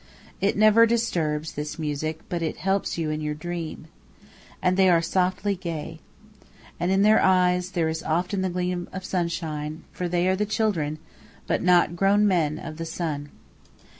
[0.41, 3.85] It never disturbs, this music, but it helps you in your dream.
[4.59, 5.99] And they are softly gay.
[6.79, 10.47] And in their eyes there is often the gleam of sunshine, for they are the
[10.47, 10.97] children
[11.45, 13.29] but not grown men of the sun.